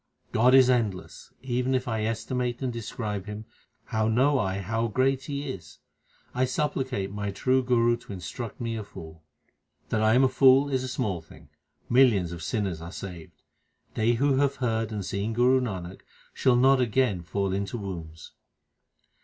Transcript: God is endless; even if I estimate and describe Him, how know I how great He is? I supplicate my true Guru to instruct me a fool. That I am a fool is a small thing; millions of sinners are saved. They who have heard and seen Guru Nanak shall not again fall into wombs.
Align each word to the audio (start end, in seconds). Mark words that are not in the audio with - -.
God 0.31 0.55
is 0.55 0.67
endless; 0.67 1.31
even 1.43 1.75
if 1.75 1.87
I 1.87 2.05
estimate 2.05 2.63
and 2.63 2.73
describe 2.73 3.27
Him, 3.27 3.45
how 3.85 4.07
know 4.07 4.39
I 4.39 4.57
how 4.57 4.87
great 4.87 5.25
He 5.25 5.47
is? 5.47 5.77
I 6.33 6.43
supplicate 6.43 7.11
my 7.11 7.29
true 7.29 7.61
Guru 7.61 7.95
to 7.97 8.13
instruct 8.13 8.59
me 8.59 8.75
a 8.75 8.83
fool. 8.83 9.21
That 9.89 10.01
I 10.01 10.15
am 10.15 10.23
a 10.23 10.27
fool 10.27 10.71
is 10.71 10.83
a 10.83 10.87
small 10.87 11.21
thing; 11.21 11.49
millions 11.87 12.31
of 12.31 12.41
sinners 12.41 12.81
are 12.81 12.91
saved. 12.91 13.43
They 13.93 14.13
who 14.13 14.37
have 14.37 14.55
heard 14.55 14.91
and 14.91 15.05
seen 15.05 15.33
Guru 15.33 15.61
Nanak 15.61 16.01
shall 16.33 16.55
not 16.55 16.81
again 16.81 17.21
fall 17.21 17.53
into 17.53 17.77
wombs. 17.77 18.31